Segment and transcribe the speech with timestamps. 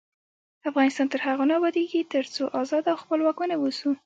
[0.69, 3.89] افغانستان تر هغو نه ابادیږي، ترڅو ازاد او خپلواک ونه اوسو.